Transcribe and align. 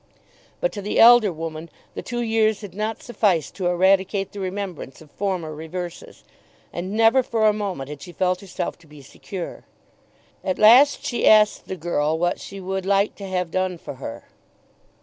But 0.59 0.71
to 0.71 0.81
the 0.81 0.97
elder 0.99 1.31
woman 1.31 1.69
the 1.93 2.01
two 2.01 2.21
years 2.23 2.61
had 2.61 2.73
not 2.73 3.03
sufficed 3.03 3.53
to 3.53 3.67
eradicate 3.67 4.31
the 4.31 4.39
remembrance 4.39 4.99
of 4.99 5.11
former 5.11 5.53
reverses, 5.53 6.23
and 6.73 6.93
never 6.93 7.21
for 7.21 7.45
a 7.45 7.53
moment 7.53 7.87
had 7.87 8.01
she 8.01 8.11
felt 8.11 8.41
herself 8.41 8.79
to 8.79 8.87
be 8.87 9.03
secure. 9.03 9.63
At 10.43 10.57
last 10.57 11.05
she 11.05 11.27
asked 11.27 11.67
the 11.67 11.75
girl 11.75 12.17
what 12.17 12.39
she 12.39 12.59
would 12.59 12.83
like 12.87 13.13
to 13.17 13.27
have 13.27 13.51
done 13.51 13.77
for 13.77 13.93
her. 14.01 14.23